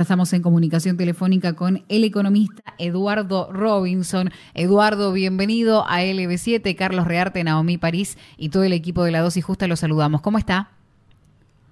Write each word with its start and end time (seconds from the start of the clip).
Estamos 0.00 0.32
en 0.32 0.42
comunicación 0.42 0.96
telefónica 0.96 1.56
con 1.56 1.82
el 1.88 2.04
economista 2.04 2.62
Eduardo 2.78 3.52
Robinson. 3.52 4.30
Eduardo, 4.54 5.12
bienvenido 5.12 5.84
a 5.88 6.02
LB7. 6.02 6.76
Carlos 6.76 7.08
Rearte, 7.08 7.42
Naomi 7.42 7.78
París 7.78 8.16
y 8.36 8.50
todo 8.50 8.62
el 8.62 8.72
equipo 8.72 9.02
de 9.02 9.10
La 9.10 9.22
Dosis 9.22 9.44
Justa 9.44 9.66
los 9.66 9.80
saludamos. 9.80 10.20
¿Cómo 10.20 10.38
está? 10.38 10.70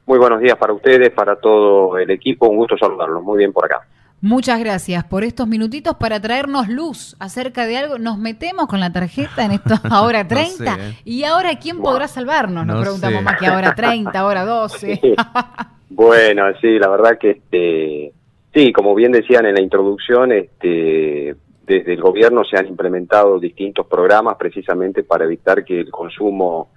Muy 0.06 0.18
buenos 0.18 0.40
días 0.40 0.56
para 0.58 0.72
ustedes, 0.72 1.10
para 1.10 1.36
todo 1.36 1.96
el 1.98 2.10
equipo. 2.10 2.48
Un 2.48 2.56
gusto 2.56 2.76
saludarlos. 2.76 3.22
Muy 3.22 3.38
bien 3.38 3.52
por 3.52 3.64
acá. 3.64 3.86
Muchas 4.20 4.58
gracias 4.58 5.04
por 5.04 5.22
estos 5.22 5.46
minutitos 5.46 5.94
para 5.94 6.20
traernos 6.20 6.66
luz 6.66 7.14
acerca 7.20 7.64
de 7.64 7.76
algo. 7.76 7.96
Nos 7.96 8.18
metemos 8.18 8.66
con 8.66 8.80
la 8.80 8.92
tarjeta 8.92 9.44
en 9.44 9.52
esto 9.52 9.76
ahora 9.88 10.26
30 10.26 10.78
y 11.04 11.22
ahora 11.22 11.60
¿quién 11.60 11.80
podrá 11.80 12.08
salvarnos? 12.08 12.66
Nos 12.66 12.80
preguntamos 12.80 13.22
más 13.22 13.38
que 13.38 13.46
ahora 13.46 13.76
30, 13.76 14.18
ahora 14.18 14.44
12. 14.44 15.00
bueno, 15.90 16.42
sí, 16.60 16.76
la 16.80 16.88
verdad 16.88 17.18
que 17.20 17.30
este 17.30 18.15
Sí, 18.56 18.72
como 18.72 18.94
bien 18.94 19.12
decían 19.12 19.44
en 19.44 19.52
la 19.52 19.60
introducción, 19.60 20.32
este, 20.32 21.36
desde 21.66 21.92
el 21.92 22.00
gobierno 22.00 22.42
se 22.42 22.56
han 22.56 22.66
implementado 22.66 23.38
distintos 23.38 23.86
programas 23.86 24.36
precisamente 24.38 25.02
para 25.02 25.26
evitar 25.26 25.62
que 25.62 25.78
el 25.80 25.90
consumo 25.90 26.70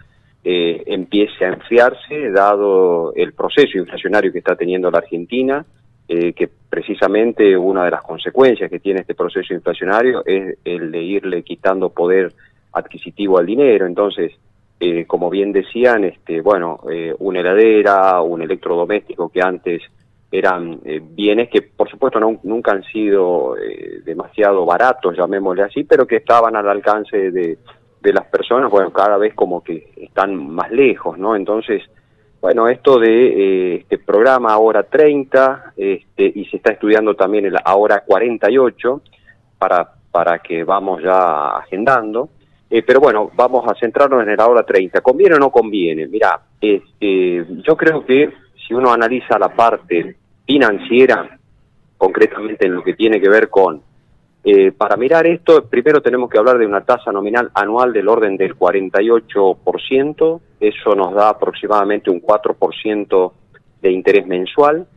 eh, 0.43 0.83
empiece 0.87 1.45
a 1.45 1.53
enfriarse, 1.53 2.31
dado 2.31 3.13
el 3.15 3.31
proceso 3.31 3.77
inflacionario 3.77 4.29
que 4.29 4.39
está 4.39 4.57
teniendo 4.57 4.91
la 4.91 4.97
Argentina, 4.97 5.65
eh, 6.09 6.33
que 6.33 6.49
precisamente 6.69 7.55
una 7.55 7.85
de 7.85 7.91
las 7.91 8.01
consecuencias 8.01 8.69
que 8.69 8.81
tiene 8.81 8.99
este 8.99 9.15
proceso 9.15 9.53
inflacionario 9.53 10.21
es 10.25 10.57
el 10.65 10.91
de 10.91 11.01
irle 11.01 11.43
quitando 11.43 11.91
poder 11.91 12.33
adquisitivo 12.73 13.37
al 13.37 13.45
dinero. 13.45 13.85
Entonces, 13.85 14.33
eh, 14.81 15.05
como 15.05 15.29
bien 15.29 15.53
decían, 15.53 16.03
este, 16.03 16.41
bueno, 16.41 16.81
una 17.19 17.39
heladera, 17.39 18.21
un 18.21 18.41
electrodoméstico 18.41 19.29
que 19.29 19.41
antes 19.41 19.81
eran 20.31 20.79
eh, 20.85 21.01
bienes 21.03 21.49
que 21.49 21.61
por 21.61 21.89
supuesto 21.89 22.19
no, 22.19 22.39
nunca 22.43 22.71
han 22.71 22.83
sido 22.83 23.57
eh, 23.57 24.01
demasiado 24.05 24.65
baratos, 24.65 25.17
llamémosle 25.17 25.63
así, 25.63 25.83
pero 25.83 26.05
que 26.05 26.17
estaban 26.17 26.55
al 26.55 26.69
alcance 26.69 27.31
de, 27.31 27.57
de, 28.01 28.13
las 28.13 28.25
personas, 28.27 28.69
bueno, 28.69 28.91
cada 28.93 29.17
vez 29.17 29.33
como 29.33 29.63
que 29.63 29.91
están 29.97 30.35
más 30.35 30.71
lejos, 30.71 31.17
¿no? 31.17 31.35
Entonces, 31.35 31.81
bueno, 32.41 32.67
esto 32.67 32.99
de 32.99 33.07
eh, 33.09 33.75
este 33.81 33.97
programa 33.97 34.53
Ahora 34.53 34.83
30, 34.83 35.73
este, 35.75 36.31
y 36.35 36.45
se 36.45 36.57
está 36.57 36.73
estudiando 36.73 37.15
también 37.15 37.45
el 37.45 37.55
Ahora 37.65 38.03
48, 38.05 39.01
para, 39.57 39.93
para 40.11 40.39
que 40.39 40.63
vamos 40.63 41.01
ya 41.01 41.57
agendando, 41.57 42.29
pero 42.85 42.99
bueno, 42.99 43.31
vamos 43.35 43.65
a 43.67 43.73
centrarnos 43.79 44.21
en 44.21 44.29
el 44.29 44.39
Ahora 44.39 44.61
30. 44.61 45.01
¿Conviene 45.01 45.35
o 45.35 45.39
no 45.39 45.49
conviene? 45.49 46.07
Mira, 46.07 46.39
este, 46.61 47.43
yo 47.63 47.75
creo 47.75 48.05
que 48.05 48.31
si 48.65 48.73
uno 48.73 48.91
analiza 48.91 49.37
la 49.39 49.49
parte 49.49 50.15
financiera, 50.45 51.37
concretamente 51.97 52.65
en 52.65 52.75
lo 52.75 52.83
que 52.83 52.93
tiene 52.93 53.19
que 53.19 53.29
ver 53.29 53.49
con... 53.49 53.81
Eh, 54.41 54.71
para 54.71 54.95
mirar 54.95 55.27
esto, 55.27 55.65
primero 55.65 56.01
tenemos 56.01 56.29
que 56.29 56.37
hablar 56.37 56.57
de 56.57 56.65
una 56.65 56.85
tasa 56.85 57.11
nominal 57.11 57.51
anual 57.53 57.91
del 57.91 58.07
orden 58.07 58.37
del 58.37 58.57
48%, 58.57 60.41
eso 60.61 60.95
nos 60.95 61.13
da 61.13 61.29
aproximadamente 61.29 62.09
un 62.09 62.21
4% 62.21 63.33
de 63.81 63.91
interés 63.91 64.27
mensual. 64.27 64.87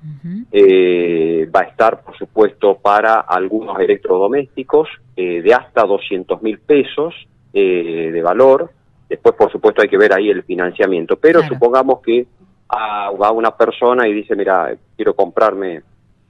eh, 0.50 1.48
va 1.54 1.60
a 1.60 1.64
estar, 1.64 2.02
por 2.02 2.16
supuesto, 2.16 2.78
para 2.78 3.20
algunos 3.20 3.78
electrodomésticos 3.78 4.88
eh, 5.16 5.42
de 5.42 5.54
hasta 5.54 5.84
200 5.84 6.42
mil 6.42 6.58
pesos 6.58 7.14
eh, 7.52 8.10
de 8.12 8.22
valor. 8.22 8.70
Después, 9.08 9.34
por 9.34 9.52
supuesto, 9.52 9.82
hay 9.82 9.88
que 9.88 9.98
ver 9.98 10.14
ahí 10.14 10.30
el 10.30 10.42
financiamiento. 10.42 11.16
Pero 11.16 11.42
supongamos 11.42 12.00
que 12.00 12.26
a, 12.72 13.30
una 13.32 13.50
persona 13.54 14.08
y 14.08 14.14
dice, 14.14 14.34
mira, 14.34 14.74
quiero 14.96 15.14
comprarme 15.14 15.82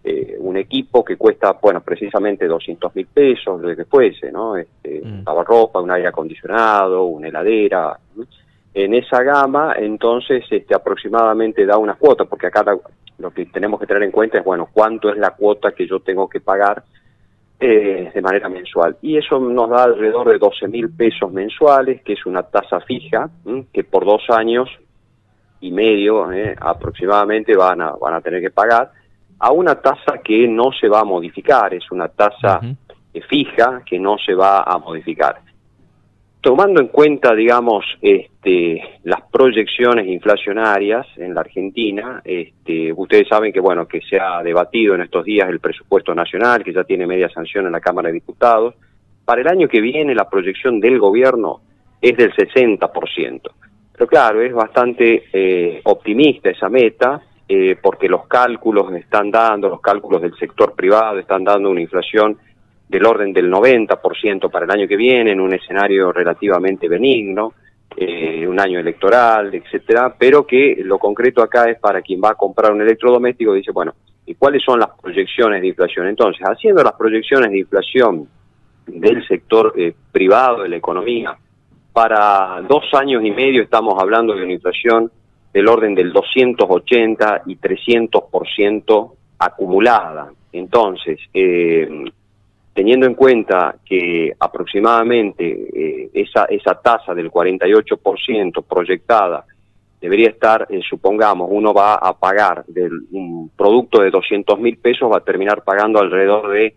eh, 0.03 0.37
un 0.41 0.57
equipo 0.57 1.05
que 1.05 1.17
cuesta, 1.17 1.57
bueno, 1.63 1.81
precisamente 1.81 2.47
200 2.47 2.95
mil 2.97 3.07
pesos, 3.07 3.61
lo 3.61 3.77
que 3.77 3.85
fuese, 3.85 4.33
¿no? 4.33 4.57
Este, 4.57 5.01
mm. 5.05 5.25
ropa, 5.47 5.81
un 5.81 5.91
aire 5.93 6.09
acondicionado, 6.09 7.05
una 7.05 7.29
heladera. 7.29 7.97
En 8.75 8.95
esa 8.95 9.23
gama, 9.23 9.75
entonces, 9.79 10.45
este, 10.51 10.75
aproximadamente 10.75 11.65
da 11.65 11.79
una 11.79 11.95
cuota, 11.95 12.25
porque 12.25 12.49
acá 12.49 12.65
lo 13.19 13.31
que 13.31 13.47
tenemos 13.47 13.79
que 13.79 13.87
tener 13.87 14.03
en 14.03 14.11
cuenta 14.11 14.39
es, 14.39 14.45
bueno, 14.45 14.69
cuánto 14.73 15.11
es 15.11 15.19
la 15.19 15.31
cuota 15.31 15.73
que 15.73 15.87
yo 15.87 16.01
tengo 16.01 16.29
que 16.29 16.41
pagar 16.41 16.83
eh, 17.61 18.11
de 18.13 18.23
manera 18.23 18.49
mensual. 18.49 18.97
Y 19.03 19.19
eso 19.19 19.39
nos 19.39 19.71
da 19.71 19.85
alrededor 19.85 20.31
de 20.31 20.39
12 20.39 20.67
mil 20.67 20.91
pesos 20.91 21.33
mensuales, 21.33 22.03
que 22.03 22.15
es 22.15 22.27
una 22.27 22.43
tasa 22.43 22.81
fija, 22.81 23.31
que 23.73 23.85
por 23.85 24.05
dos 24.05 24.23
años 24.31 24.69
y 25.63 25.73
medio 25.73 26.31
eh, 26.31 26.55
aproximadamente 26.61 27.57
van 27.57 27.81
a, 27.81 27.93
van 27.93 28.15
a 28.15 28.21
tener 28.21 28.43
que 28.43 28.51
pagar 28.51 28.91
a 29.39 29.51
una 29.51 29.77
tasa 29.77 30.19
que 30.23 30.47
no 30.47 30.71
se 30.79 30.89
va 30.89 31.01
a 31.01 31.05
modificar, 31.05 31.73
es 31.75 31.91
una 31.91 32.09
tasa 32.09 32.61
fija 33.29 33.83
que 33.85 33.99
no 33.99 34.17
se 34.19 34.35
va 34.35 34.63
a 34.63 34.79
modificar. 34.79 35.41
Tomando 36.41 36.81
en 36.81 36.89
cuenta, 36.89 37.35
digamos, 37.35 37.85
este, 38.01 38.83
las 39.05 39.21
proyecciones 39.31 40.07
inflacionarias 40.09 41.07
en 41.17 41.35
la 41.35 41.41
Argentina, 41.43 42.21
este, 42.25 42.93
ustedes 42.93 43.29
saben 43.29 43.53
que, 43.53 43.61
bueno, 43.61 43.87
que 43.87 44.01
se 44.01 44.19
ha 44.19 44.43
debatido 44.43 44.95
en 44.95 45.03
estos 45.03 45.25
días 45.25 45.49
el 45.49 45.61
presupuesto 45.61 46.15
nacional, 46.15 46.65
que 46.65 46.73
ya 46.73 46.83
tiene 46.83 47.07
media 47.07 47.29
sanción 47.29 47.67
en 47.67 47.73
la 47.73 47.81
Cámara 47.81 48.09
de 48.09 48.15
Diputados. 48.15 48.75
Para 49.25 49.41
el 49.41 49.49
año 49.49 49.69
que 49.69 49.81
viene, 49.81 50.15
la 50.15 50.29
proyección 50.29 50.81
del 50.81 50.99
gobierno 50.99 51.61
es 52.01 52.17
del 52.17 52.33
60%. 52.33 53.41
Pero 54.03 54.11
claro, 54.11 54.43
es 54.43 54.53
bastante 54.53 55.27
eh, 55.33 55.81
optimista 55.85 56.51
esa 56.51 56.69
meta, 56.69 57.23
eh, 57.49 57.77
porque 57.81 58.09
los 58.09 58.27
cálculos 58.27 58.93
están 58.95 59.31
dando, 59.31 59.69
los 59.69 59.81
cálculos 59.81 60.21
del 60.21 60.35
sector 60.35 60.75
privado 60.75 61.21
están 61.21 61.45
dando 61.45 61.71
una 61.71 61.81
inflación 61.81 62.37
del 62.89 63.07
orden 63.07 63.33
del 63.33 63.49
90% 63.49 64.51
para 64.51 64.65
el 64.65 64.73
año 64.73 64.89
que 64.89 64.97
viene, 64.97 65.31
en 65.31 65.41
un 65.41 65.55
escenario 65.55 66.11
relativamente 66.11 66.89
benigno, 66.89 67.53
eh, 67.97 68.45
un 68.45 68.59
año 68.59 68.81
electoral, 68.81 69.55
etcétera, 69.55 70.13
pero 70.19 70.45
que 70.45 70.83
lo 70.83 70.99
concreto 70.99 71.41
acá 71.41 71.71
es 71.71 71.79
para 71.79 72.03
quien 72.03 72.21
va 72.21 72.31
a 72.31 72.35
comprar 72.35 72.73
un 72.73 72.83
electrodoméstico, 72.83 73.53
dice, 73.53 73.71
bueno, 73.71 73.95
¿y 74.27 74.35
cuáles 74.35 74.65
son 74.65 74.81
las 74.81 74.91
proyecciones 75.01 75.61
de 75.61 75.69
inflación? 75.69 76.09
Entonces, 76.09 76.43
haciendo 76.45 76.83
las 76.83 76.95
proyecciones 76.95 77.53
de 77.53 77.59
inflación 77.61 78.27
del 78.85 79.25
sector 79.29 79.73
privado 80.11 80.65
de 80.65 80.71
la 80.71 80.77
economía, 80.77 81.37
para 81.93 82.63
dos 82.69 82.85
años 82.95 83.23
y 83.25 83.31
medio 83.31 83.63
estamos 83.63 84.01
hablando 84.01 84.35
de 84.35 84.45
una 84.45 84.53
inflación 84.53 85.11
del 85.53 85.69
orden 85.69 85.95
del 85.95 86.13
280 86.13 87.43
y 87.47 87.57
300% 87.57 89.13
acumulada. 89.39 90.33
Entonces, 90.53 91.19
eh, 91.35 91.89
teniendo 92.73 93.07
en 93.07 93.15
cuenta 93.15 93.77
que 93.85 94.33
aproximadamente 94.39 95.45
eh, 95.45 96.11
esa, 96.15 96.47
esa 96.47 96.81
tasa 96.81 97.15
del 97.15 97.31
48% 97.31 98.65
proyectada 98.65 99.45
debería 100.01 100.31
estar, 100.31 100.67
eh, 100.71 100.81
supongamos, 100.89 101.49
uno 101.51 101.75
va 101.75 101.95
a 101.95 102.19
pagar 102.19 102.65
del, 102.67 102.93
un 103.13 103.51
producto 103.55 104.01
de 104.01 104.11
200 104.11 104.59
mil 104.59 104.79
pesos, 104.79 105.13
va 105.13 105.19
a 105.19 105.25
terminar 105.25 105.63
pagando 105.63 106.01
alrededor 106.01 106.51
de, 106.51 106.75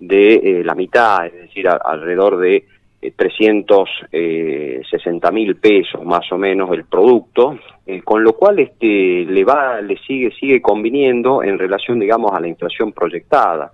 de 0.00 0.62
la 0.64 0.74
mitad, 0.74 1.26
es 1.26 1.34
decir, 1.34 1.68
alrededor 1.68 2.38
de 2.38 2.66
360 3.10 4.08
eh, 4.12 5.32
mil 5.32 5.56
pesos 5.56 6.04
más 6.04 6.30
o 6.32 6.38
menos 6.38 6.70
el 6.72 6.84
producto, 6.84 7.58
eh, 7.86 8.00
con 8.02 8.22
lo 8.22 8.34
cual 8.34 8.58
este 8.60 9.24
le 9.24 9.44
va 9.44 9.80
le 9.80 9.96
sigue 9.98 10.30
sigue 10.32 10.60
conviniendo 10.62 11.42
en 11.42 11.58
relación 11.58 11.98
digamos 11.98 12.32
a 12.32 12.40
la 12.40 12.48
inflación 12.48 12.92
proyectada. 12.92 13.72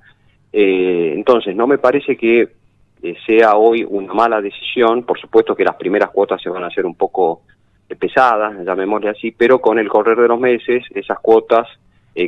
Eh, 0.53 1.13
entonces 1.15 1.55
no 1.55 1.67
me 1.67 1.79
parece 1.79 2.17
que 2.17 2.49
sea 3.27 3.57
hoy 3.57 3.87
una 3.89 4.13
mala 4.13 4.43
decisión, 4.43 5.05
por 5.05 5.19
supuesto 5.19 5.55
que 5.55 5.65
las 5.65 5.77
primeras 5.77 6.11
cuotas 6.11 6.43
se 6.43 6.51
van 6.51 6.65
a 6.65 6.67
hacer 6.67 6.85
un 6.85 6.95
poco 6.95 7.43
pesadas, 7.99 8.63
llamémosle 8.65 9.09
así, 9.09 9.31
pero 9.31 9.59
con 9.59 9.79
el 9.79 9.89
correr 9.89 10.19
de 10.19 10.29
los 10.29 10.39
meses 10.39 10.85
esas 10.95 11.19
cuotas 11.21 11.67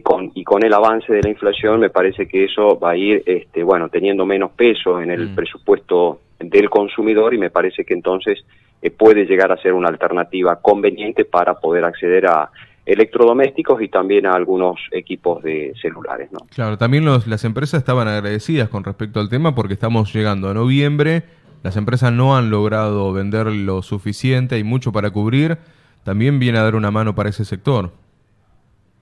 con, 0.02 0.30
y 0.34 0.44
con 0.44 0.64
el 0.64 0.72
avance 0.72 1.12
de 1.12 1.20
la 1.22 1.28
inflación 1.28 1.80
me 1.80 1.90
parece 1.90 2.26
que 2.26 2.44
eso 2.44 2.78
va 2.78 2.92
a 2.92 2.96
ir 2.96 3.22
este, 3.26 3.62
bueno 3.62 3.88
teniendo 3.90 4.24
menos 4.24 4.52
peso 4.52 5.00
en 5.00 5.10
el 5.10 5.30
mm. 5.30 5.34
presupuesto 5.34 6.20
del 6.42 6.70
consumidor 6.70 7.34
y 7.34 7.38
me 7.38 7.50
parece 7.50 7.84
que 7.84 7.94
entonces 7.94 8.44
eh, 8.80 8.90
puede 8.90 9.24
llegar 9.26 9.52
a 9.52 9.56
ser 9.56 9.72
una 9.72 9.88
alternativa 9.88 10.60
conveniente 10.60 11.24
para 11.24 11.54
poder 11.54 11.84
acceder 11.84 12.26
a 12.26 12.50
electrodomésticos 12.84 13.80
y 13.80 13.88
también 13.88 14.26
a 14.26 14.32
algunos 14.32 14.76
equipos 14.90 15.42
de 15.42 15.72
celulares. 15.80 16.30
¿no? 16.32 16.40
Claro, 16.54 16.76
también 16.76 17.04
los, 17.04 17.26
las 17.26 17.44
empresas 17.44 17.78
estaban 17.78 18.08
agradecidas 18.08 18.68
con 18.68 18.82
respecto 18.82 19.20
al 19.20 19.28
tema 19.28 19.54
porque 19.54 19.74
estamos 19.74 20.12
llegando 20.12 20.48
a 20.48 20.54
noviembre, 20.54 21.22
las 21.62 21.76
empresas 21.76 22.12
no 22.12 22.36
han 22.36 22.50
logrado 22.50 23.12
vender 23.12 23.46
lo 23.46 23.82
suficiente, 23.82 24.56
hay 24.56 24.64
mucho 24.64 24.90
para 24.90 25.10
cubrir, 25.10 25.58
también 26.02 26.40
viene 26.40 26.58
a 26.58 26.64
dar 26.64 26.74
una 26.74 26.90
mano 26.90 27.14
para 27.14 27.28
ese 27.28 27.44
sector. 27.44 27.92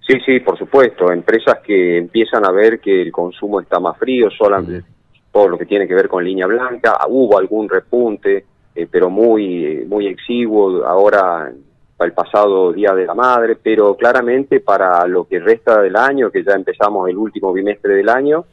Sí, 0.07 0.19
sí, 0.27 0.41
por 0.41 0.59
supuesto, 0.59 1.11
empresas 1.11 1.61
que 1.65 1.97
empiezan 1.97 2.45
a 2.45 2.51
ver 2.51 2.81
que 2.81 3.01
el 3.01 3.13
consumo 3.13 3.61
está 3.61 3.81
más 3.81 3.97
frío, 3.97 4.29
solamente 4.31 4.85
todo 5.33 5.49
lo 5.49 5.59
que 5.59 5.67
tiene 5.67 5.87
que 5.87 5.95
ver 5.95 6.09
con 6.09 6.25
línea 6.25 6.47
blanca, 6.47 6.99
hubo 7.09 7.39
algún 7.39 7.69
repunte, 7.69 8.45
eh, 8.75 8.89
pero 8.91 9.11
muy, 9.11 9.85
muy 9.87 10.07
exiguo, 10.07 10.85
ahora 10.85 11.53
el 12.01 12.13
pasado 12.13 12.73
Día 12.73 12.95
de 12.95 13.07
la 13.07 13.15
Madre, 13.15 13.57
pero 13.63 13.95
claramente 13.95 14.61
para 14.61 15.07
lo 15.07 15.25
que 15.25 15.39
resta 15.39 15.81
del 15.83 15.97
año, 15.97 16.31
que 16.31 16.43
ya 16.43 16.53
empezamos 16.53 17.09
el 17.09 17.19
último 17.19 17.53
bimestre 17.53 17.95
del 17.95 18.09
año, 18.09 18.45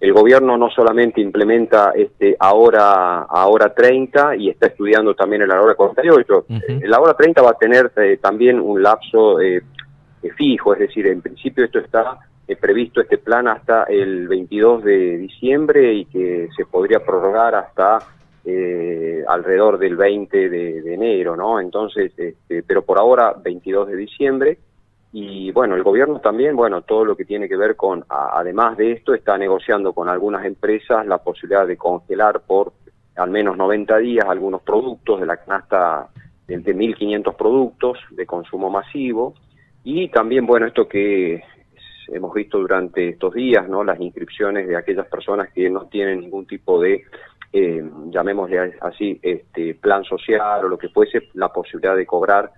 el 0.00 0.12
gobierno 0.12 0.56
no 0.56 0.70
solamente 0.70 1.20
implementa 1.20 1.92
este 1.94 2.36
ahora 2.38 3.22
ahora 3.22 3.74
30 3.74 4.36
y 4.36 4.48
está 4.48 4.68
estudiando 4.68 5.14
también 5.14 5.42
el 5.42 5.50
ahora 5.50 5.74
48. 5.74 6.46
El 6.68 6.94
ahora 6.94 7.14
30 7.14 7.42
va 7.42 7.50
a 7.50 7.58
tener 7.58 7.90
eh, 7.96 8.18
también 8.20 8.60
un 8.60 8.80
lapso 8.80 9.40
eh, 9.40 9.60
eh, 10.22 10.30
fijo, 10.36 10.72
es 10.74 10.80
decir, 10.80 11.06
en 11.08 11.20
principio 11.20 11.64
esto 11.64 11.80
está 11.80 12.16
previsto 12.56 13.00
este 13.00 13.18
plan 13.18 13.48
hasta 13.48 13.84
el 13.84 14.28
22 14.28 14.84
de 14.84 15.18
diciembre 15.18 15.94
y 15.94 16.04
que 16.06 16.48
se 16.56 16.64
podría 16.64 17.00
prorrogar 17.00 17.54
hasta 17.54 17.98
alrededor 19.26 19.78
del 19.78 19.96
20 19.96 20.48
de, 20.48 20.94
enero, 20.94 21.36
¿no? 21.36 21.60
Entonces, 21.60 22.12
este, 22.16 22.62
pero 22.62 22.80
por 22.80 22.98
ahora 22.98 23.34
22 23.34 23.88
de 23.88 23.96
diciembre 23.96 24.58
y 25.12 25.50
bueno, 25.52 25.74
el 25.74 25.82
gobierno 25.82 26.20
también, 26.20 26.54
bueno, 26.54 26.82
todo 26.82 27.04
lo 27.04 27.16
que 27.16 27.24
tiene 27.24 27.48
que 27.48 27.56
ver 27.56 27.76
con, 27.76 28.04
además 28.08 28.76
de 28.76 28.92
esto, 28.92 29.14
está 29.14 29.38
negociando 29.38 29.92
con 29.92 30.08
algunas 30.08 30.44
empresas 30.44 31.06
la 31.06 31.18
posibilidad 31.18 31.66
de 31.66 31.76
congelar 31.76 32.40
por 32.40 32.72
al 33.16 33.30
menos 33.30 33.56
90 33.56 33.96
días 33.98 34.26
algunos 34.28 34.62
productos 34.62 35.20
de 35.20 35.26
la 35.26 35.38
canasta 35.38 36.08
de 36.46 36.58
1.500 36.58 37.34
productos 37.36 37.98
de 38.10 38.26
consumo 38.26 38.70
masivo. 38.70 39.34
Y 39.82 40.08
también, 40.08 40.46
bueno, 40.46 40.66
esto 40.66 40.86
que 40.86 41.42
hemos 42.12 42.32
visto 42.34 42.58
durante 42.58 43.08
estos 43.10 43.34
días, 43.34 43.68
¿no? 43.68 43.84
Las 43.84 44.00
inscripciones 44.00 44.66
de 44.66 44.76
aquellas 44.76 45.06
personas 45.06 45.50
que 45.52 45.68
no 45.70 45.86
tienen 45.86 46.20
ningún 46.20 46.46
tipo 46.46 46.80
de, 46.80 47.04
eh, 47.52 47.82
llamémosle 48.10 48.74
así, 48.80 49.18
este 49.22 49.74
plan 49.74 50.04
social 50.04 50.64
o 50.64 50.68
lo 50.68 50.78
que 50.78 50.88
fuese, 50.88 51.28
la 51.34 51.48
posibilidad 51.48 51.96
de 51.96 52.06
cobrar 52.06 52.50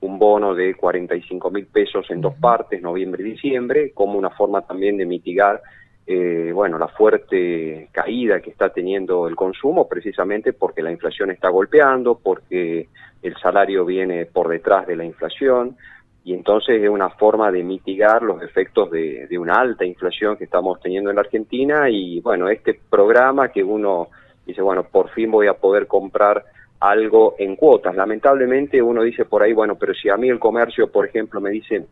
un 0.00 0.18
bono 0.18 0.54
de 0.54 0.74
45 0.74 1.50
mil 1.50 1.66
pesos 1.66 2.10
en 2.10 2.20
dos 2.20 2.34
partes, 2.34 2.82
noviembre 2.82 3.22
y 3.22 3.32
diciembre, 3.32 3.92
como 3.92 4.18
una 4.18 4.30
forma 4.30 4.62
también 4.62 4.96
de 4.96 5.06
mitigar 5.06 5.62
eh, 6.06 6.50
bueno, 6.52 6.78
la 6.78 6.88
fuerte 6.88 7.88
caída 7.90 8.40
que 8.40 8.50
está 8.50 8.68
teniendo 8.68 9.26
el 9.26 9.34
consumo, 9.34 9.88
precisamente 9.88 10.52
porque 10.52 10.82
la 10.82 10.92
inflación 10.92 11.30
está 11.30 11.48
golpeando, 11.48 12.20
porque 12.22 12.88
el 13.22 13.34
salario 13.36 13.86
viene 13.86 14.26
por 14.26 14.48
detrás 14.48 14.86
de 14.86 14.96
la 14.96 15.04
inflación, 15.04 15.76
y 16.24 16.32
entonces 16.32 16.82
es 16.82 16.88
una 16.88 17.10
forma 17.10 17.52
de 17.52 17.62
mitigar 17.62 18.22
los 18.22 18.42
efectos 18.42 18.90
de, 18.90 19.26
de 19.26 19.38
una 19.38 19.54
alta 19.54 19.84
inflación 19.84 20.36
que 20.36 20.44
estamos 20.44 20.80
teniendo 20.80 21.10
en 21.10 21.16
la 21.16 21.22
Argentina, 21.22 21.88
y 21.90 22.20
bueno, 22.20 22.48
este 22.48 22.80
programa 22.88 23.48
que 23.48 23.62
uno 23.62 24.08
dice, 24.46 24.62
bueno, 24.62 24.84
por 24.84 25.10
fin 25.10 25.30
voy 25.30 25.46
a 25.46 25.54
poder 25.54 25.86
comprar 25.86 26.44
algo 26.80 27.34
en 27.38 27.56
cuotas. 27.56 27.94
Lamentablemente 27.94 28.80
uno 28.82 29.02
dice 29.02 29.24
por 29.24 29.42
ahí, 29.42 29.52
bueno, 29.52 29.76
pero 29.76 29.94
si 29.94 30.08
a 30.08 30.16
mí 30.16 30.28
el 30.28 30.38
comercio, 30.38 30.90
por 30.90 31.06
ejemplo, 31.06 31.40
me 31.40 31.50
dice 31.50 31.86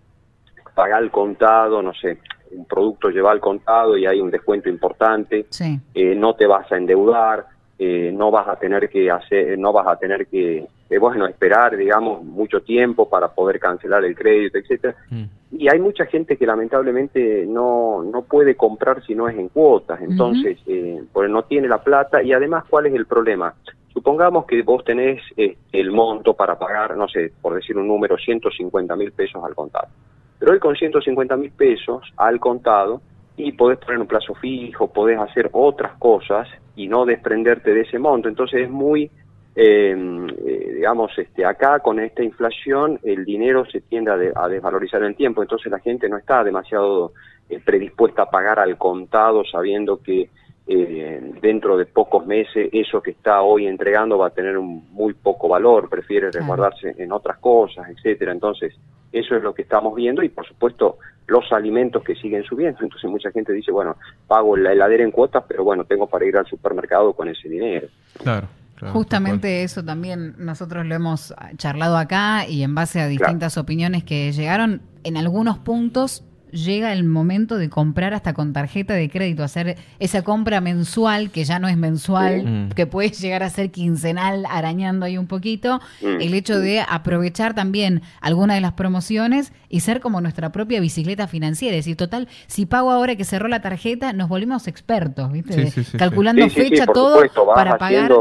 pagar 0.75 1.03
al 1.03 1.11
contado, 1.11 1.83
no 1.83 1.93
sé, 1.95 2.19
un 2.53 2.67
producto 2.67 3.11
lleva 3.11 3.33
al 3.33 3.41
contado 3.41 3.97
y 3.97 4.07
hay 4.07 4.21
un 4.21 4.31
descuento 4.31 4.69
importante, 4.69 5.47
eh, 5.95 6.15
no 6.15 6.35
te 6.35 6.47
vas 6.47 6.71
a 6.71 6.77
endeudar, 6.77 7.47
eh, 7.79 8.11
no 8.15 8.31
vas 8.31 8.49
a 8.49 8.57
tener 8.57 8.89
que 8.89 9.11
hacer, 9.11 9.59
no 9.59 9.73
vas 9.73 9.87
a 9.87 9.97
tener 9.97 10.27
que, 10.27 10.67
eh, 10.93 10.99
bueno, 10.99 11.27
esperar, 11.27 11.77
digamos, 11.77 12.23
mucho 12.23 12.61
tiempo 12.61 13.09
para 13.09 13.29
poder 13.29 13.59
cancelar 13.59 14.05
el 14.05 14.15
crédito, 14.15 14.59
etcétera. 14.59 14.95
Mm. 15.11 15.25
Y 15.53 15.69
hay 15.69 15.81
mucha 15.81 16.07
gente 16.07 16.37
que 16.37 16.47
lamentablemente 16.47 17.47
no, 17.47 18.03
no 18.03 18.23
puede 18.23 18.57
comprar 18.57 19.03
si 19.05 19.15
no 19.15 19.29
es 19.29 19.37
en 19.39 19.49
cuotas, 19.49 20.01
entonces, 20.01 20.59
pues 21.13 21.31
no 21.31 21.45
tiene 21.45 21.69
la 21.69 21.83
plata 21.83 22.23
y 22.23 22.33
además, 22.33 22.65
¿cuál 22.69 22.87
es 22.87 22.95
el 22.95 23.07
problema? 23.07 23.55
Supongamos 23.93 24.47
que 24.47 24.63
vos 24.63 24.85
tenés 24.85 25.23
eh, 25.37 25.57
el 25.73 25.91
monto 25.91 26.35
para 26.35 26.59
pagar, 26.59 26.97
no 26.97 27.09
sé, 27.09 27.33
por 27.43 27.55
decir 27.55 27.77
un 27.77 27.87
número, 27.87 28.17
150 28.17 28.97
mil 28.97 29.13
pesos 29.13 29.43
al 29.45 29.55
contado. 29.55 29.89
Pero 30.39 30.53
hoy 30.53 30.59
con 30.59 30.75
150 30.75 31.37
mil 31.37 31.51
pesos 31.53 32.03
al 32.17 32.41
contado 32.41 33.03
y 33.37 33.53
podés 33.53 33.79
poner 33.79 34.01
un 34.01 34.07
plazo 34.07 34.35
fijo, 34.35 34.93
podés 34.93 35.19
hacer 35.19 35.51
otras 35.53 35.93
cosas 35.99 36.49
y 36.75 36.89
no 36.89 37.05
desprenderte 37.05 37.75
de 37.75 37.83
ese 37.83 37.99
monto. 37.99 38.29
Entonces 38.29 38.63
es 38.63 38.71
muy, 38.71 39.11
eh, 39.55 40.73
digamos, 40.75 41.11
este, 41.19 41.45
acá 41.45 41.81
con 41.81 42.01
esta 42.01 42.23
inflación 42.23 42.99
el 43.03 43.25
dinero 43.25 43.67
se 43.67 43.83
tiende 43.83 44.33
a, 44.35 44.49
desvalorizar 44.49 45.03
en 45.03 45.09
el 45.09 45.17
tiempo, 45.17 45.43
entonces 45.43 45.71
la 45.71 45.79
gente 45.79 46.09
no 46.09 46.17
está 46.17 46.43
demasiado 46.43 47.13
eh, 47.51 47.61
predispuesta 47.63 48.23
a 48.23 48.31
pagar 48.31 48.59
al 48.59 48.79
contado 48.79 49.45
sabiendo 49.45 50.03
que 50.03 50.31
eh, 50.67 51.33
dentro 51.43 51.77
de 51.77 51.87
pocos 51.87 52.25
meses 52.25 52.71
eso 52.73 53.03
que 53.03 53.11
está 53.11 53.43
hoy 53.43 53.67
entregando 53.67 54.17
va 54.17 54.29
a 54.29 54.31
tener 54.31 54.57
un 54.57 54.91
muy 54.93 55.13
poco 55.13 55.49
valor, 55.49 55.91
prefiere 55.91 56.31
resguardarse 56.31 56.95
en 56.97 57.13
otras 57.13 57.39
cosas, 57.39 57.89
etcétera. 57.91 58.33
Entonces, 58.33 58.75
eso 59.13 59.37
es 59.37 59.43
lo 59.43 59.53
que 59.53 59.63
estamos 59.63 59.95
viendo 59.95 60.23
y 60.23 60.31
por 60.31 60.47
supuesto 60.47 60.99
los 61.27 61.53
alimentos 61.53 62.03
que 62.03 62.15
siguen 62.15 62.45
subiendo. 62.45 62.79
Entonces 62.81 63.11
mucha 63.11 63.31
gente 63.33 63.53
dice, 63.53 63.71
bueno, 63.71 63.97
pago 64.27 64.57
la 64.57 64.73
heladera 64.73 65.05
en 65.05 65.11
cuotas, 65.11 65.45
pero 65.47 65.63
bueno, 65.65 65.85
tengo 65.85 66.07
para 66.07 66.25
ir 66.25 66.37
al 66.37 66.47
supermercado 66.47 67.13
con 67.13 67.29
ese 67.29 67.49
dinero. 67.49 67.89
Claro. 68.23 68.47
Justamente 68.93 69.63
eso 69.63 69.85
también 69.85 70.35
nosotros 70.39 70.85
lo 70.87 70.95
hemos 70.95 71.35
charlado 71.57 71.97
acá 71.97 72.47
y 72.49 72.63
en 72.63 72.75
base 72.75 73.01
a 73.01 73.07
distintas 73.07 73.57
opiniones 73.57 74.05
que 74.05 74.33
llegaron, 74.33 74.83
en 75.05 75.17
algunos 75.17 75.59
puntos 75.59 76.25
llega 76.53 76.93
el 76.93 77.05
momento 77.05 77.57
de 77.57 77.69
comprar 77.69 78.15
hasta 78.15 78.35
con 78.35 78.53
tarjeta 78.53 78.95
de 78.95 79.09
crédito, 79.09 79.43
hacer 79.43 79.77
esa 79.99 80.23
compra 80.23 80.61
mensual, 80.61 81.31
que 81.31 81.45
ya 81.45 81.59
no 81.59 81.67
es 81.67 81.77
mensual, 81.77 82.45
mm. 82.45 82.69
que 82.71 82.87
puede 82.87 83.09
llegar 83.11 83.43
a 83.43 83.51
ser 83.51 83.71
quincenal, 83.71 84.45
arañando 84.49 85.07
ahí 85.07 85.19
un 85.19 85.27
poquito, 85.27 85.81
mm. 86.03 86.21
el 86.21 86.35
hecho 86.35 86.61
de 86.61 86.81
aprovechar 86.87 87.55
también 87.55 88.03
alguna 88.21 88.55
de 88.55 88.61
las 88.61 88.73
promociones 88.73 89.53
y 89.69 89.81
ser 89.81 90.01
como 90.01 90.21
nuestra 90.21 90.53
propia 90.53 90.81
bicicleta 90.81 91.27
financiera. 91.27 91.77
Es 91.77 91.87
decir, 91.87 91.97
total, 91.97 92.29
si 92.47 92.67
pago 92.67 92.91
ahora 92.91 93.17
que 93.17 93.25
cerró 93.25 93.49
la 93.49 93.63
tarjeta, 93.63 94.13
nos 94.13 94.29
volvimos 94.29 94.69
expertos, 94.69 95.33
¿viste? 95.33 95.73
Calculando 95.97 96.49
fecha, 96.51 96.87
todo 96.87 97.23
para 97.55 97.79
pagar. 97.79 98.13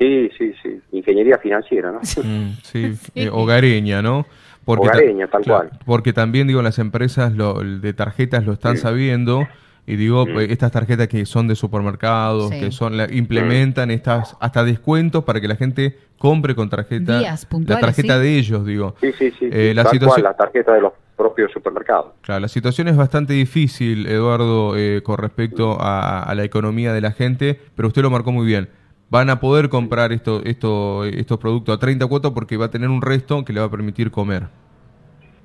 Sí, 0.00 0.30
sí, 0.38 0.54
sí, 0.62 0.80
ingeniería 0.92 1.36
financiera, 1.36 1.92
¿no? 1.92 1.98
Mm, 2.00 2.56
sí, 2.62 2.94
eh, 3.14 3.28
hogareña, 3.30 4.00
¿no? 4.00 4.24
Porque 4.64 4.88
tal 5.30 5.44
cual. 5.44 5.70
Porque 5.84 6.14
también, 6.14 6.46
digo, 6.46 6.62
las 6.62 6.78
empresas 6.78 7.34
lo, 7.34 7.60
de 7.60 7.92
tarjetas 7.92 8.46
lo 8.46 8.54
están 8.54 8.78
sabiendo. 8.78 9.46
Y 9.86 9.96
digo, 9.96 10.24
pues, 10.24 10.50
estas 10.50 10.72
tarjetas 10.72 11.08
que 11.08 11.26
son 11.26 11.48
de 11.48 11.54
supermercados, 11.54 12.50
que 12.50 12.70
son 12.70 12.96
la, 12.96 13.12
implementan 13.12 13.90
estas 13.90 14.36
hasta 14.40 14.64
descuentos 14.64 15.24
para 15.24 15.40
que 15.40 15.48
la 15.48 15.56
gente 15.56 15.98
compre 16.16 16.54
con 16.54 16.70
tarjeta. 16.70 17.20
la 17.20 17.80
tarjeta 17.80 18.18
de 18.18 18.38
ellos, 18.38 18.64
digo. 18.64 18.94
Sí, 19.00 19.12
sí, 19.18 19.32
sí. 19.38 19.48
Eh, 19.52 19.72
la, 19.74 19.84
situación, 19.86 20.22
la 20.22 20.34
tarjeta 20.34 20.72
de 20.74 20.80
los 20.82 20.92
propios 21.16 21.50
supermercados. 21.52 22.12
Claro, 22.22 22.40
la 22.40 22.48
situación 22.48 22.88
es 22.88 22.96
bastante 22.96 23.34
difícil, 23.34 24.06
Eduardo, 24.06 24.76
eh, 24.76 25.02
con 25.02 25.18
respecto 25.18 25.76
a, 25.80 26.32
la 26.34 26.44
economía 26.44 26.94
de 26.94 27.00
la 27.02 27.12
gente, 27.12 27.60
pero 27.74 27.88
usted 27.88 28.02
lo 28.02 28.10
marcó 28.10 28.32
muy 28.32 28.46
bien 28.46 28.68
van 29.10 29.28
a 29.28 29.40
poder 29.40 29.68
comprar 29.68 30.12
esto, 30.12 30.40
esto, 30.44 31.04
estos 31.04 31.38
productos 31.38 31.76
a 31.76 31.78
30 31.78 32.06
cuotas 32.06 32.30
porque 32.30 32.56
va 32.56 32.66
a 32.66 32.70
tener 32.70 32.88
un 32.88 33.02
resto 33.02 33.44
que 33.44 33.52
le 33.52 33.60
va 33.60 33.66
a 33.66 33.70
permitir 33.70 34.10
comer. 34.10 34.44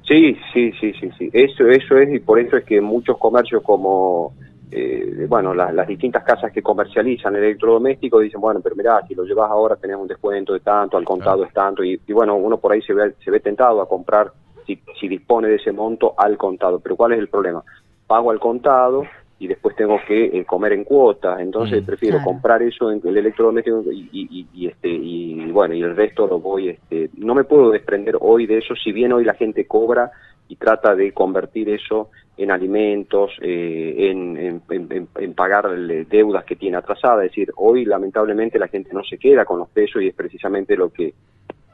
Sí, 0.07 0.37
sí, 0.53 0.71
sí, 0.79 0.93
sí, 0.93 1.09
sí. 1.17 1.29
Eso, 1.33 1.67
eso 1.67 1.97
es 1.97 2.13
y 2.13 2.19
por 2.19 2.39
eso 2.39 2.57
es 2.57 2.63
que 2.63 2.79
muchos 2.79 3.17
comercios 3.17 3.63
como, 3.63 4.33
eh, 4.71 5.25
bueno, 5.27 5.55
las 5.55 5.87
distintas 5.87 6.23
casas 6.23 6.51
que 6.51 6.61
comercializan 6.61 7.35
electrodomésticos 7.35 8.21
dicen, 8.21 8.39
bueno, 8.39 8.61
pero 8.63 8.75
mirá, 8.75 9.01
si 9.07 9.15
lo 9.15 9.23
llevas 9.23 9.49
ahora 9.49 9.75
tenés 9.75 9.97
un 9.97 10.07
descuento 10.07 10.53
de 10.53 10.59
tanto, 10.59 10.95
al 10.97 11.05
contado 11.05 11.43
es 11.43 11.51
tanto, 11.51 11.83
y, 11.83 11.99
y, 12.05 12.13
bueno, 12.13 12.35
uno 12.35 12.57
por 12.57 12.71
ahí 12.71 12.83
se 12.83 12.93
ve, 12.93 13.15
se 13.23 13.31
ve 13.31 13.39
tentado 13.39 13.81
a 13.81 13.89
comprar 13.89 14.31
si, 14.67 14.79
si 14.99 15.07
dispone 15.07 15.47
de 15.47 15.55
ese 15.55 15.71
monto 15.71 16.13
al 16.15 16.37
contado. 16.37 16.79
Pero 16.79 16.95
¿cuál 16.95 17.13
es 17.13 17.19
el 17.19 17.27
problema? 17.27 17.63
Pago 18.05 18.29
al 18.29 18.39
contado, 18.39 19.05
y 19.37 19.47
después 19.47 19.75
tengo 19.75 19.99
que 20.07 20.25
eh, 20.25 20.45
comer 20.45 20.73
en 20.73 20.83
cuotas, 20.85 21.39
entonces 21.41 21.83
mm, 21.83 21.85
prefiero 21.85 22.19
comprar 22.23 22.61
eso 22.63 22.91
en 22.91 23.01
el 23.03 23.17
electrodoméstico 23.17 23.83
y, 23.91 24.47
y, 24.53 24.67
este 24.67 24.87
y 24.87 25.51
bueno 25.51 25.75
y 25.75 25.81
el 25.81 25.95
resto 25.95 26.25
lo 26.25 26.39
voy 26.39 26.69
este 26.69 27.09
no 27.17 27.35
me 27.35 27.43
puedo 27.43 27.69
desprender 27.69 28.17
hoy 28.21 28.45
de 28.45 28.59
eso 28.59 28.75
si 28.75 28.93
bien 28.93 29.11
hoy 29.11 29.25
la 29.25 29.33
gente 29.33 29.65
cobra 29.65 30.11
y 30.47 30.55
trata 30.55 30.95
de 30.95 31.11
convertir 31.11 31.69
eso 31.69 32.11
en 32.37 32.51
alimentos, 32.51 33.31
eh, 33.41 34.09
en, 34.09 34.61
en, 34.69 35.33
pagar 35.33 35.69
deudas 36.07 36.43
que 36.43 36.55
tiene 36.55 36.77
atrasadas. 36.77 37.25
Es 37.25 37.31
decir, 37.31 37.51
hoy 37.55 37.85
lamentablemente 37.85 38.59
la 38.59 38.67
gente 38.67 38.93
no 38.93 39.03
se 39.03 39.17
queda 39.17 39.45
con 39.45 39.59
los 39.59 39.69
pesos 39.69 40.01
y 40.01 40.09
es 40.09 40.15
precisamente 40.15 40.75
lo 40.75 40.91
que 40.91 41.13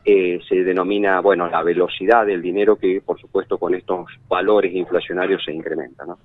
eh, 0.05 0.39
se 0.47 0.63
denomina, 0.63 1.19
bueno, 1.19 1.49
la 1.49 1.63
velocidad 1.63 2.25
del 2.25 2.41
dinero 2.41 2.75
que 2.75 3.01
por 3.05 3.19
supuesto 3.19 3.57
con 3.57 3.75
estos 3.75 4.07
valores 4.27 4.73
inflacionarios 4.73 5.43
se 5.43 5.51
incrementa, 5.51 6.05
¿no? 6.05 6.17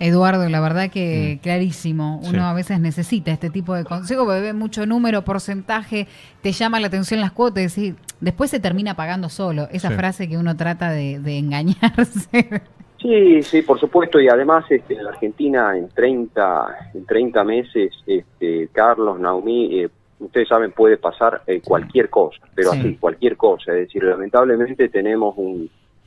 Eduardo, 0.00 0.48
la 0.48 0.60
verdad 0.60 0.90
que 0.90 1.36
mm. 1.36 1.42
clarísimo. 1.42 2.20
Uno 2.24 2.46
a 2.46 2.54
veces 2.54 2.80
necesita 2.80 3.30
este 3.30 3.50
tipo 3.50 3.74
de 3.74 3.84
consejo 3.84 4.24
porque 4.24 4.40
ve 4.40 4.52
mucho 4.52 4.86
número, 4.86 5.22
porcentaje, 5.22 6.06
te 6.42 6.52
llama 6.52 6.80
la 6.80 6.88
atención 6.88 7.20
las 7.20 7.32
cuotas 7.32 7.76
y 7.78 7.94
después 8.20 8.50
se 8.50 8.60
termina 8.60 8.94
pagando 8.94 9.28
solo. 9.28 9.68
Esa 9.70 9.90
frase 9.90 10.28
que 10.28 10.36
uno 10.36 10.56
trata 10.56 10.90
de, 10.90 11.38
engañarse. 11.38 12.62
Sí, 13.04 13.42
sí, 13.42 13.60
por 13.60 13.78
supuesto. 13.78 14.18
Y 14.18 14.30
además 14.30 14.64
este, 14.70 14.94
en 14.94 15.04
la 15.04 15.10
Argentina 15.10 15.76
en 15.76 15.90
30, 15.90 16.90
en 16.94 17.04
30 17.04 17.44
meses, 17.44 17.92
este, 18.06 18.70
Carlos, 18.72 19.20
Naomi, 19.20 19.78
eh, 19.78 19.90
ustedes 20.20 20.48
saben, 20.48 20.72
puede 20.72 20.96
pasar 20.96 21.42
eh, 21.46 21.60
cualquier 21.62 22.08
cosa, 22.08 22.40
pero 22.54 22.72
así, 22.72 22.96
cualquier 22.96 23.36
cosa. 23.36 23.72
Es 23.72 23.88
decir, 23.88 24.04
lamentablemente 24.04 24.88
tenemos 24.88 25.34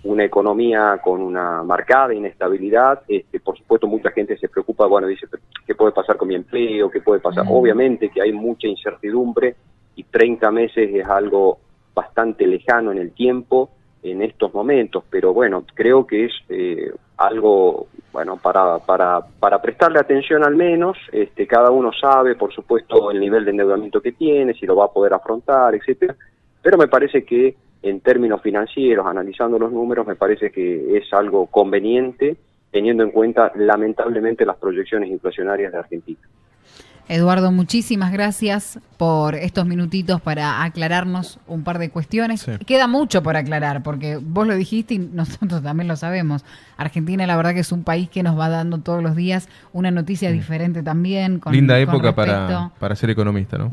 una 0.04 0.24
economía 0.24 1.00
con 1.04 1.22
una 1.22 1.64
marcada 1.64 2.14
inestabilidad. 2.14 3.02
Este, 3.08 3.40
por 3.40 3.58
supuesto, 3.58 3.88
mucha 3.88 4.12
gente 4.12 4.38
se 4.38 4.50
preocupa, 4.50 4.86
bueno, 4.86 5.08
dice, 5.08 5.28
¿qué 5.66 5.76
puede 5.76 5.92
pasar 5.92 6.18
con 6.18 6.28
mi 6.28 6.36
empleo? 6.36 6.90
¿Qué 6.90 7.02
puede 7.02 7.20
pasar? 7.20 7.46
Obviamente 7.50 8.10
que 8.10 8.22
hay 8.22 8.32
mucha 8.32 8.68
incertidumbre 8.68 9.56
y 9.96 10.04
30 10.04 10.52
meses 10.52 10.90
es 10.94 11.06
algo 11.08 11.60
bastante 11.94 12.46
lejano 12.46 12.92
en 12.92 13.00
el 13.00 13.12
tiempo 13.12 13.72
en 14.04 14.22
estos 14.22 14.54
momentos, 14.54 15.04
pero 15.10 15.34
bueno, 15.34 15.66
creo 15.74 16.06
que 16.06 16.26
es 16.26 16.32
eh, 16.50 16.92
algo, 17.18 17.88
bueno, 18.14 18.38
para, 18.38 18.80
para, 18.80 19.22
para 19.40 19.62
prestarle 19.62 20.00
atención 20.00 20.44
al 20.44 20.56
menos, 20.56 20.98
este, 21.12 21.48
cada 21.48 21.72
uno 21.72 21.92
sabe, 21.92 22.36
por 22.36 22.54
supuesto, 22.54 23.12
el 23.12 23.20
nivel 23.20 23.44
de 23.44 23.52
endeudamiento 23.52 24.02
que 24.02 24.12
tiene, 24.12 24.54
si 24.54 24.66
lo 24.66 24.76
va 24.76 24.86
a 24.86 24.92
poder 24.92 25.14
afrontar, 25.14 25.76
etcétera, 25.76 26.16
pero 26.62 26.78
me 26.78 26.88
parece 26.88 27.26
que 27.26 27.56
en 27.82 28.00
términos 28.02 28.42
financieros, 28.42 29.06
analizando 29.06 29.60
los 29.60 29.72
números, 29.72 30.06
me 30.08 30.16
parece 30.16 30.52
que 30.52 30.98
es 30.98 31.12
algo 31.14 31.48
conveniente 31.48 32.38
teniendo 32.72 33.04
en 33.04 33.12
cuenta 33.12 33.52
lamentablemente 33.56 34.46
las 34.46 34.58
proyecciones 34.58 35.10
inflacionarias 35.10 35.72
de 35.72 35.80
Argentina. 35.80 36.20
Eduardo, 37.10 37.54
muchísimas 37.54 38.12
gracias 38.12 38.80
por 38.98 39.36
estos 39.36 39.66
minutitos 39.66 40.20
para 40.20 40.64
aclararnos 40.64 41.40
un 41.48 41.64
par 41.64 41.80
de 41.80 41.90
cuestiones. 41.90 42.46
Queda 42.66 42.88
mucho 42.88 43.24
por 43.24 43.38
aclarar, 43.38 43.82
porque 43.82 44.20
vos 44.22 44.46
lo 44.46 44.56
dijiste 44.56 44.96
y 44.96 45.00
nosotros 45.00 45.64
también 45.64 45.88
lo 45.88 45.96
sabemos. 45.96 46.44
Argentina, 46.76 47.26
la 47.26 47.38
verdad 47.38 47.54
que 47.54 47.62
es 47.62 47.72
un 47.72 47.84
país 47.84 48.10
que 48.10 48.24
nos 48.24 48.38
va 48.38 48.50
dando 48.50 48.80
todos 48.80 49.02
los 49.02 49.16
días 49.16 49.48
una 49.72 49.90
noticia 49.90 50.32
diferente 50.32 50.84
también. 50.84 51.40
Linda 51.50 51.80
época 51.80 52.14
para, 52.14 52.72
para 52.78 52.96
ser 52.96 53.10
economista, 53.12 53.58
¿no? 53.58 53.70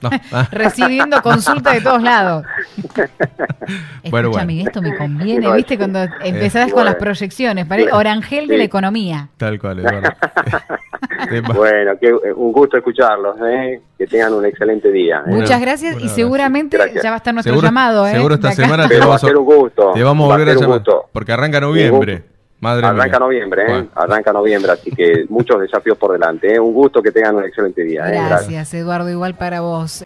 Ah. 0.32 0.48
Recibiendo 0.50 1.22
consulta 1.22 1.72
de 1.72 1.80
todos 1.80 2.02
lados. 2.02 2.44
bueno, 4.10 4.28
Escúchame, 4.28 4.62
esto 4.62 4.82
me 4.82 4.96
conviene, 4.96 5.52
¿viste? 5.52 5.76
Cuando 5.78 6.06
empezás 6.22 6.72
con 6.72 6.84
las 6.84 6.96
proyecciones, 6.96 7.66
Orangel 7.92 8.46
de 8.46 8.58
la 8.58 8.64
economía. 8.64 9.28
Tal 9.36 9.58
cual, 9.58 9.80
Eduardo. 9.80 10.08
bueno, 11.54 11.92
eh, 12.00 12.32
un 12.34 12.52
gusto 12.52 12.76
escucharlos, 12.76 13.36
¿eh? 13.48 13.80
que 13.96 14.06
tengan 14.06 14.34
un 14.34 14.44
excelente 14.44 14.90
día. 14.90 15.22
¿eh? 15.26 15.30
Muchas 15.30 15.60
gracias 15.60 15.96
y 16.00 16.08
seguramente 16.08 16.78
ya 17.02 17.10
va 17.10 17.14
a 17.14 17.18
estar 17.18 17.34
nuestro 17.34 17.60
llamado. 17.60 18.06
¿eh? 18.06 18.12
Seguro 18.12 18.34
esta 18.34 18.52
semana 18.52 18.88
te 18.88 18.98
vamos, 18.98 19.22
a, 19.22 19.26
un 19.26 19.44
gusto. 19.44 19.92
te 19.94 20.02
vamos 20.02 20.30
a 20.30 20.36
volver 20.36 20.50
a, 20.50 20.60
llamar, 20.60 20.82
porque 21.12 21.32
arranca 21.32 21.60
noviembre. 21.60 22.35
Madre 22.60 22.86
arranca 22.86 23.18
noviembre, 23.18 23.64
¿eh? 23.68 23.86
arranca 23.94 24.32
noviembre, 24.32 24.72
así 24.72 24.90
que 24.90 25.26
muchos 25.28 25.60
desafíos 25.60 25.98
por 25.98 26.12
delante. 26.12 26.54
¿eh? 26.54 26.60
Un 26.60 26.72
gusto 26.72 27.02
que 27.02 27.12
tengan 27.12 27.36
un 27.36 27.44
excelente 27.44 27.82
día. 27.82 28.06
Gracias, 28.06 28.72
Eduardo, 28.72 29.10
igual 29.10 29.34
para 29.34 29.60
vos. 29.60 30.02